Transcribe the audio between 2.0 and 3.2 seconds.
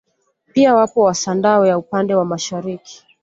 wa mashariki